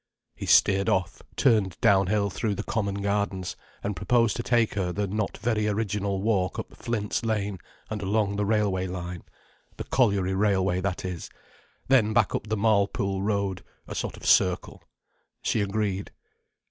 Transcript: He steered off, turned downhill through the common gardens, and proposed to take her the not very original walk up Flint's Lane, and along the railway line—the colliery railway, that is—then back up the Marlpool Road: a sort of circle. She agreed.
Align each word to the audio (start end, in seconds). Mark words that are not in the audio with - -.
He 0.33 0.47
steered 0.47 0.89
off, 0.89 1.21
turned 1.35 1.79
downhill 1.79 2.31
through 2.31 2.55
the 2.55 2.63
common 2.63 3.03
gardens, 3.03 3.55
and 3.83 3.95
proposed 3.95 4.35
to 4.37 4.41
take 4.41 4.73
her 4.73 4.91
the 4.91 5.05
not 5.05 5.37
very 5.37 5.67
original 5.67 6.23
walk 6.23 6.57
up 6.57 6.75
Flint's 6.75 7.23
Lane, 7.23 7.59
and 7.87 8.01
along 8.01 8.35
the 8.35 8.43
railway 8.43 8.87
line—the 8.87 9.83
colliery 9.91 10.33
railway, 10.33 10.81
that 10.81 11.05
is—then 11.05 12.13
back 12.13 12.33
up 12.33 12.47
the 12.47 12.57
Marlpool 12.57 13.21
Road: 13.21 13.63
a 13.87 13.93
sort 13.93 14.17
of 14.17 14.25
circle. 14.25 14.81
She 15.43 15.61
agreed. 15.61 16.09